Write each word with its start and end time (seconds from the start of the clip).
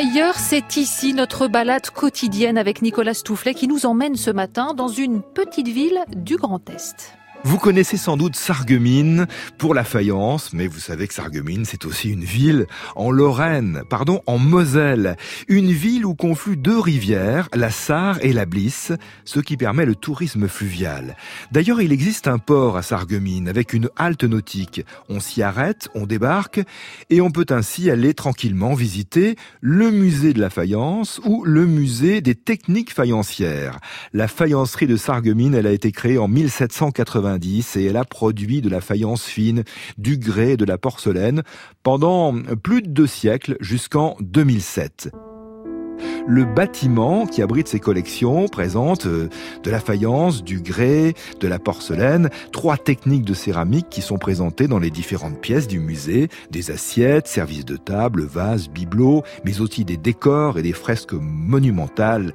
Ailleurs, 0.00 0.36
c'est 0.36 0.78
ici 0.78 1.12
notre 1.12 1.46
balade 1.46 1.90
quotidienne 1.90 2.56
avec 2.56 2.80
Nicolas 2.80 3.12
Stoufflet 3.12 3.52
qui 3.52 3.68
nous 3.68 3.84
emmène 3.84 4.16
ce 4.16 4.30
matin 4.30 4.72
dans 4.72 4.88
une 4.88 5.20
petite 5.20 5.68
ville 5.68 6.00
du 6.16 6.36
Grand 6.36 6.70
Est. 6.70 7.19
Vous 7.42 7.56
connaissez 7.56 7.96
sans 7.96 8.18
doute 8.18 8.36
Sarreguemines 8.36 9.26
pour 9.56 9.72
la 9.72 9.82
faïence, 9.82 10.52
mais 10.52 10.66
vous 10.66 10.78
savez 10.78 11.08
que 11.08 11.14
Sarreguemines, 11.14 11.64
c'est 11.64 11.86
aussi 11.86 12.10
une 12.10 12.22
ville 12.22 12.66
en 12.96 13.10
Lorraine, 13.10 13.82
pardon, 13.88 14.20
en 14.26 14.36
Moselle. 14.36 15.16
Une 15.48 15.72
ville 15.72 16.04
où 16.04 16.14
confluent 16.14 16.58
deux 16.58 16.78
rivières, 16.78 17.48
la 17.54 17.70
Sarre 17.70 18.18
et 18.22 18.34
la 18.34 18.44
Blisse, 18.44 18.92
ce 19.24 19.40
qui 19.40 19.56
permet 19.56 19.86
le 19.86 19.94
tourisme 19.94 20.48
fluvial. 20.48 21.16
D'ailleurs, 21.50 21.80
il 21.80 21.92
existe 21.92 22.28
un 22.28 22.38
port 22.38 22.76
à 22.76 22.82
Sarreguemines 22.82 23.48
avec 23.48 23.72
une 23.72 23.88
halte 23.96 24.24
nautique. 24.24 24.84
On 25.08 25.18
s'y 25.18 25.42
arrête, 25.42 25.88
on 25.94 26.06
débarque, 26.06 26.60
et 27.08 27.22
on 27.22 27.30
peut 27.30 27.46
ainsi 27.48 27.90
aller 27.90 28.12
tranquillement 28.12 28.74
visiter 28.74 29.36
le 29.62 29.90
musée 29.90 30.34
de 30.34 30.40
la 30.40 30.50
faïence 30.50 31.22
ou 31.24 31.44
le 31.44 31.64
musée 31.64 32.20
des 32.20 32.34
techniques 32.34 32.92
faïencières. 32.92 33.78
La 34.12 34.28
faïencerie 34.28 34.86
de 34.86 34.96
Sarreguemines, 34.96 35.54
elle 35.54 35.66
a 35.66 35.72
été 35.72 35.90
créée 35.90 36.18
en 36.18 36.28
1780 36.28 37.29
et 37.76 37.84
elle 37.84 37.96
a 37.96 38.04
produit 38.04 38.60
de 38.60 38.68
la 38.68 38.80
faïence 38.80 39.24
fine, 39.24 39.64
du 39.98 40.18
grès 40.18 40.52
et 40.52 40.56
de 40.56 40.64
la 40.64 40.78
porcelaine 40.78 41.42
pendant 41.82 42.34
plus 42.62 42.82
de 42.82 42.88
deux 42.88 43.06
siècles 43.06 43.56
jusqu'en 43.60 44.16
2007. 44.20 45.10
Le 46.26 46.44
bâtiment 46.44 47.26
qui 47.26 47.42
abrite 47.42 47.68
ces 47.68 47.80
collections 47.80 48.46
présente 48.46 49.06
euh, 49.06 49.28
de 49.62 49.70
la 49.70 49.80
faïence, 49.80 50.44
du 50.44 50.60
grès, 50.60 51.14
de 51.40 51.48
la 51.48 51.58
porcelaine, 51.58 52.30
trois 52.52 52.76
techniques 52.76 53.24
de 53.24 53.34
céramique 53.34 53.88
qui 53.88 54.02
sont 54.02 54.18
présentées 54.18 54.68
dans 54.68 54.78
les 54.78 54.90
différentes 54.90 55.40
pièces 55.40 55.66
du 55.66 55.80
musée, 55.80 56.28
des 56.50 56.70
assiettes, 56.70 57.26
services 57.26 57.64
de 57.64 57.76
table, 57.76 58.24
vases, 58.24 58.68
bibelots, 58.68 59.22
mais 59.44 59.60
aussi 59.60 59.84
des 59.84 59.96
décors 59.96 60.58
et 60.58 60.62
des 60.62 60.72
fresques 60.72 61.14
monumentales 61.14 62.32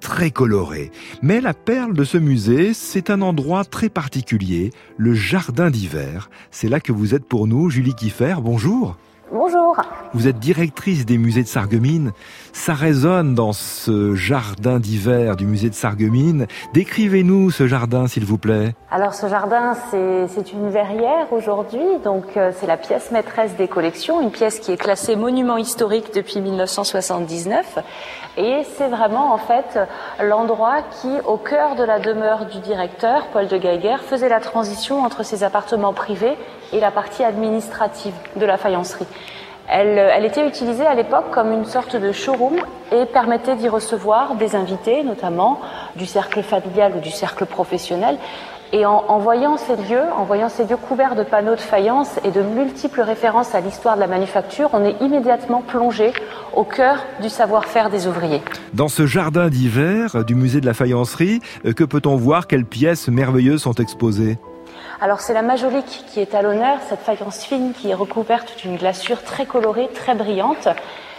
très 0.00 0.30
colorées. 0.30 0.90
Mais 1.22 1.40
la 1.40 1.54
perle 1.54 1.94
de 1.94 2.04
ce 2.04 2.18
musée, 2.18 2.74
c'est 2.74 3.10
un 3.10 3.22
endroit 3.22 3.64
très 3.64 3.88
particulier, 3.88 4.70
le 4.96 5.14
jardin 5.14 5.70
d'hiver. 5.70 6.30
C'est 6.50 6.68
là 6.68 6.80
que 6.80 6.92
vous 6.92 7.14
êtes 7.14 7.24
pour 7.24 7.46
nous, 7.46 7.70
Julie 7.70 7.94
Kiffer. 7.94 8.36
Bonjour. 8.42 8.96
Bonjour. 9.32 9.76
Vous 10.14 10.28
êtes 10.28 10.38
directrice 10.38 11.04
des 11.04 11.18
musées 11.18 11.42
de 11.42 11.48
Sarreguemines. 11.48 12.12
Ça 12.52 12.74
résonne 12.74 13.34
dans 13.34 13.52
ce 13.52 14.14
jardin 14.14 14.78
d'hiver 14.78 15.34
du 15.34 15.46
musée 15.46 15.68
de 15.68 15.74
Sarreguemines. 15.74 16.46
Décrivez-nous 16.74 17.50
ce 17.50 17.66
jardin, 17.66 18.06
s'il 18.06 18.24
vous 18.24 18.38
plaît. 18.38 18.76
Alors 18.88 19.14
ce 19.14 19.26
jardin, 19.26 19.74
c'est 19.90 20.52
une 20.52 20.70
verrière 20.70 21.32
aujourd'hui, 21.32 21.82
donc 22.04 22.36
euh, 22.36 22.52
c'est 22.54 22.68
la 22.68 22.76
pièce 22.76 23.10
maîtresse 23.10 23.56
des 23.56 23.66
collections, 23.66 24.20
une 24.20 24.30
pièce 24.30 24.60
qui 24.60 24.70
est 24.70 24.76
classée 24.76 25.16
monument 25.16 25.56
historique 25.56 26.14
depuis 26.14 26.40
1979. 26.40 27.80
Et 28.36 28.62
c'est 28.78 28.88
vraiment 28.88 29.34
en 29.34 29.38
fait 29.38 29.78
l'endroit 30.22 30.82
qui, 31.00 31.10
au 31.26 31.36
cœur 31.36 31.74
de 31.74 31.82
la 31.82 31.98
demeure 31.98 32.46
du 32.46 32.60
directeur, 32.60 33.26
Paul 33.32 33.48
de 33.48 33.56
Geiger, 33.56 33.96
faisait 34.08 34.28
la 34.28 34.40
transition 34.40 35.02
entre 35.02 35.24
ses 35.24 35.42
appartements 35.42 35.94
privés 35.94 36.36
et 36.72 36.80
la 36.80 36.90
partie 36.90 37.24
administrative 37.24 38.14
de 38.36 38.46
la 38.46 38.56
faïencerie. 38.56 39.06
Elle, 39.68 40.24
était 40.24 40.46
utilisée 40.46 40.86
à 40.86 40.94
l'époque 40.94 41.30
comme 41.32 41.52
une 41.52 41.64
sorte 41.64 41.96
de 41.96 42.12
showroom 42.12 42.56
et 42.92 43.04
permettait 43.06 43.56
d'y 43.56 43.68
recevoir 43.68 44.36
des 44.36 44.54
invités, 44.54 45.02
notamment 45.02 45.60
du 45.96 46.06
cercle 46.06 46.42
familial 46.42 46.92
ou 46.96 47.00
du 47.00 47.10
cercle 47.10 47.46
professionnel. 47.46 48.16
Et 48.72 48.84
en, 48.84 49.04
en, 49.08 49.18
voyant 49.18 49.56
ces 49.56 49.76
lieux, 49.76 50.04
en 50.16 50.24
voyant 50.24 50.48
ces 50.48 50.64
lieux 50.64 50.76
couverts 50.76 51.14
de 51.14 51.22
panneaux 51.22 51.54
de 51.54 51.60
faïence 51.60 52.18
et 52.24 52.30
de 52.30 52.42
multiples 52.42 53.00
références 53.00 53.54
à 53.54 53.60
l'histoire 53.60 53.94
de 53.94 54.00
la 54.00 54.08
manufacture, 54.08 54.70
on 54.72 54.84
est 54.84 55.00
immédiatement 55.00 55.62
plongé 55.62 56.12
au 56.54 56.64
cœur 56.64 56.98
du 57.22 57.28
savoir-faire 57.28 57.90
des 57.90 58.08
ouvriers. 58.08 58.42
Dans 58.72 58.88
ce 58.88 59.06
jardin 59.06 59.48
d'hiver 59.48 60.24
du 60.24 60.34
musée 60.34 60.60
de 60.60 60.66
la 60.66 60.74
faïencerie, 60.74 61.40
euh, 61.64 61.72
que 61.72 61.84
peut-on 61.84 62.16
voir? 62.16 62.48
Quelles 62.48 62.64
pièces 62.64 63.08
merveilleuses 63.08 63.62
sont 63.62 63.74
exposées? 63.74 64.36
Alors 65.00 65.20
c'est 65.20 65.34
la 65.34 65.42
majolique 65.42 66.04
qui 66.08 66.20
est 66.20 66.34
à 66.34 66.42
l'honneur, 66.42 66.78
cette 66.88 67.00
faïence 67.00 67.44
fine 67.44 67.72
qui 67.72 67.90
est 67.90 67.94
recouverte 67.94 68.56
d'une 68.58 68.76
glaçure 68.76 69.22
très 69.22 69.46
colorée, 69.46 69.88
très 69.94 70.14
brillante. 70.14 70.68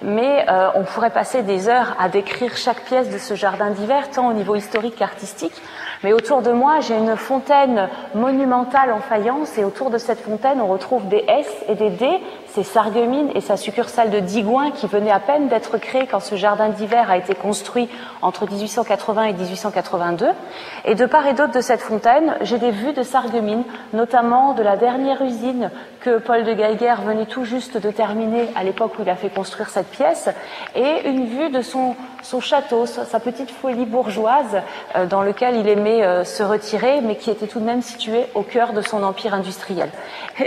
Mais 0.00 0.46
euh, 0.48 0.68
on 0.76 0.84
pourrait 0.84 1.10
passer 1.10 1.42
des 1.42 1.68
heures 1.68 1.96
à 1.98 2.08
décrire 2.08 2.56
chaque 2.56 2.84
pièce 2.84 3.10
de 3.10 3.18
ce 3.18 3.34
jardin 3.34 3.70
d'hiver, 3.70 4.10
tant 4.10 4.28
au 4.28 4.32
niveau 4.32 4.54
historique 4.54 4.94
qu'artistique. 4.94 5.60
Mais 6.04 6.12
autour 6.12 6.42
de 6.42 6.52
moi, 6.52 6.78
j'ai 6.80 6.96
une 6.96 7.16
fontaine 7.16 7.88
monumentale 8.14 8.92
en 8.92 9.00
faïence 9.00 9.58
et 9.58 9.64
autour 9.64 9.90
de 9.90 9.98
cette 9.98 10.20
fontaine, 10.20 10.60
on 10.60 10.68
retrouve 10.68 11.08
des 11.08 11.24
S 11.26 11.48
et 11.68 11.74
des 11.74 11.90
D. 11.90 12.06
C'est 12.58 12.64
Sarreguemines 12.64 13.30
et 13.36 13.40
sa 13.40 13.56
succursale 13.56 14.10
de 14.10 14.18
Digoin 14.18 14.72
qui 14.72 14.88
venait 14.88 15.12
à 15.12 15.20
peine 15.20 15.46
d'être 15.46 15.78
créée 15.78 16.08
quand 16.10 16.18
ce 16.18 16.34
jardin 16.34 16.70
d'hiver 16.70 17.08
a 17.08 17.16
été 17.16 17.36
construit 17.36 17.88
entre 18.20 18.50
1880 18.50 19.22
et 19.22 19.32
1882. 19.32 20.26
Et 20.84 20.96
de 20.96 21.06
part 21.06 21.28
et 21.28 21.34
d'autre 21.34 21.52
de 21.52 21.60
cette 21.60 21.80
fontaine, 21.80 22.34
j'ai 22.40 22.58
des 22.58 22.72
vues 22.72 22.94
de 22.94 23.04
Sarreguemines, 23.04 23.62
notamment 23.92 24.54
de 24.54 24.64
la 24.64 24.76
dernière 24.76 25.22
usine 25.22 25.70
que 26.00 26.18
Paul 26.18 26.42
de 26.42 26.52
Geiger 26.52 26.96
venait 27.06 27.26
tout 27.26 27.44
juste 27.44 27.76
de 27.76 27.92
terminer 27.92 28.48
à 28.56 28.64
l'époque 28.64 28.98
où 28.98 29.02
il 29.02 29.08
a 29.08 29.14
fait 29.14 29.30
construire 29.30 29.68
cette 29.68 29.90
pièce, 29.90 30.28
et 30.74 31.08
une 31.08 31.26
vue 31.26 31.50
de 31.50 31.62
son, 31.62 31.94
son 32.22 32.40
château, 32.40 32.86
sa 32.86 33.20
petite 33.20 33.50
folie 33.50 33.86
bourgeoise 33.86 34.62
euh, 34.96 35.06
dans 35.06 35.22
lequel 35.22 35.56
il 35.56 35.68
aimait 35.68 36.04
euh, 36.04 36.24
se 36.24 36.42
retirer, 36.42 37.00
mais 37.00 37.16
qui 37.16 37.30
était 37.30 37.46
tout 37.46 37.60
de 37.60 37.64
même 37.64 37.82
situé 37.82 38.26
au 38.34 38.42
cœur 38.42 38.72
de 38.72 38.80
son 38.82 39.02
empire 39.02 39.34
industriel. 39.34 39.90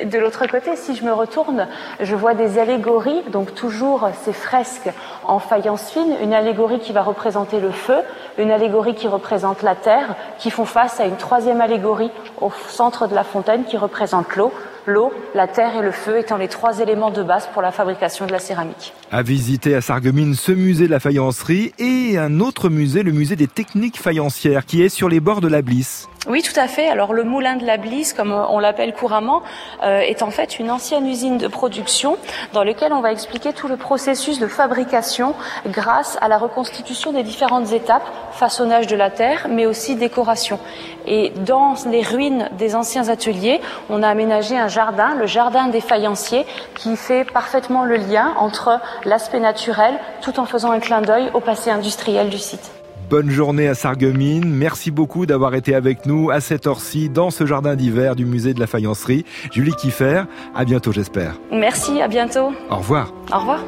De 0.03 0.17
l'autre 0.17 0.45
côté, 0.47 0.75
si 0.75 0.95
je 0.95 1.03
me 1.03 1.13
retourne, 1.13 1.67
je 1.99 2.15
vois 2.15 2.33
des 2.33 2.59
allégories, 2.59 3.21
donc 3.31 3.53
toujours 3.55 4.09
ces 4.23 4.33
fresques 4.33 4.89
en 5.25 5.39
faïence 5.39 5.91
fine, 5.91 6.15
une 6.21 6.33
allégorie 6.33 6.79
qui 6.79 6.93
va 6.93 7.01
représenter 7.01 7.59
le 7.59 7.71
feu, 7.71 7.97
une 8.37 8.51
allégorie 8.51 8.95
qui 8.95 9.07
représente 9.07 9.61
la 9.61 9.75
terre, 9.75 10.15
qui 10.37 10.51
font 10.51 10.65
face 10.65 10.99
à 10.99 11.05
une 11.05 11.17
troisième 11.17 11.61
allégorie 11.61 12.11
au 12.39 12.51
centre 12.69 13.07
de 13.07 13.15
la 13.15 13.23
fontaine 13.23 13.63
qui 13.65 13.77
représente 13.77 14.35
l'eau, 14.35 14.51
l'eau, 14.85 15.11
la 15.35 15.47
terre 15.47 15.77
et 15.77 15.81
le 15.81 15.91
feu 15.91 16.17
étant 16.17 16.37
les 16.37 16.47
trois 16.47 16.79
éléments 16.79 17.11
de 17.11 17.23
base 17.23 17.47
pour 17.53 17.61
la 17.61 17.71
fabrication 17.71 18.25
de 18.25 18.31
la 18.31 18.39
céramique. 18.39 18.93
À 19.11 19.21
visiter 19.21 19.75
à 19.75 19.81
Sarreguemines 19.81 20.35
ce 20.35 20.51
musée 20.51 20.87
de 20.87 20.91
la 20.91 20.99
faïencerie 20.99 21.73
et 21.79 22.17
un 22.17 22.39
autre 22.39 22.69
musée, 22.69 23.03
le 23.03 23.11
musée 23.11 23.35
des 23.35 23.47
techniques 23.47 23.99
faïencières, 23.99 24.65
qui 24.65 24.81
est 24.81 24.89
sur 24.89 25.09
les 25.09 25.19
bords 25.19 25.41
de 25.41 25.47
la 25.47 25.61
Blisse. 25.61 26.07
Oui, 26.27 26.43
tout 26.43 26.57
à 26.59 26.67
fait. 26.67 26.87
Alors 26.87 27.13
le 27.13 27.23
moulin 27.23 27.55
de 27.55 27.65
la 27.65 27.77
Blisse, 27.77 28.13
comme 28.13 28.31
on 28.31 28.59
l'appelle 28.59 28.93
couramment, 28.93 29.41
euh, 29.83 30.01
est 30.01 30.21
en 30.21 30.29
fait 30.29 30.59
une 30.59 30.69
ancienne 30.69 31.07
usine 31.07 31.39
de 31.39 31.47
production 31.47 32.15
dans 32.53 32.63
laquelle 32.63 32.93
on 32.93 33.01
va 33.01 33.11
expliquer 33.11 33.53
tout 33.53 33.67
le 33.67 33.75
processus 33.75 34.37
de 34.37 34.45
fabrication 34.45 35.33
grâce 35.65 36.19
à 36.21 36.27
la 36.27 36.37
reconstitution 36.37 37.11
des 37.11 37.23
différentes 37.23 37.71
étapes, 37.71 38.07
façonnage 38.33 38.85
de 38.85 38.95
la 38.95 39.09
terre, 39.09 39.47
mais 39.49 39.65
aussi 39.65 39.95
décoration. 39.95 40.59
Et 41.07 41.31
dans 41.37 41.73
les 41.87 42.03
ruines 42.03 42.49
des 42.51 42.75
anciens 42.75 43.09
ateliers, 43.09 43.59
on 43.89 44.03
a 44.03 44.07
aménagé 44.07 44.55
un 44.55 44.67
jardin, 44.67 45.15
le 45.15 45.25
jardin 45.25 45.69
des 45.69 45.81
faïenciers, 45.81 46.45
qui 46.75 46.97
fait 46.97 47.23
parfaitement 47.23 47.83
le 47.83 47.95
lien 47.95 48.35
entre 48.37 48.79
l'aspect 49.05 49.39
naturel 49.39 49.97
tout 50.21 50.39
en 50.39 50.45
faisant 50.45 50.69
un 50.69 50.79
clin 50.79 51.01
d'œil 51.01 51.31
au 51.33 51.39
passé 51.39 51.71
industriel 51.71 52.29
du 52.29 52.37
site. 52.37 52.80
Bonne 53.11 53.29
journée 53.29 53.67
à 53.67 53.75
Sarreguemines. 53.75 54.49
Merci 54.49 54.89
beaucoup 54.89 55.25
d'avoir 55.25 55.53
été 55.53 55.75
avec 55.75 56.05
nous 56.05 56.31
à 56.31 56.39
cette 56.39 56.65
heure-ci 56.65 57.09
dans 57.09 57.29
ce 57.29 57.45
jardin 57.45 57.75
d'hiver 57.75 58.15
du 58.15 58.23
musée 58.23 58.53
de 58.53 58.61
la 58.61 58.67
faïencerie. 58.67 59.25
Julie 59.51 59.73
Kiffer, 59.73 60.23
à 60.55 60.63
bientôt 60.63 60.93
j'espère. 60.93 61.37
Merci, 61.51 62.01
à 62.01 62.07
bientôt. 62.07 62.53
Au 62.69 62.77
revoir. 62.77 63.13
Au 63.33 63.39
revoir. 63.39 63.65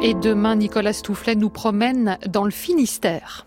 Et 0.00 0.14
demain, 0.14 0.56
Nicolas 0.56 0.94
Stoufflet 0.94 1.34
nous 1.34 1.50
promène 1.50 2.16
dans 2.26 2.46
le 2.46 2.50
Finistère. 2.50 3.44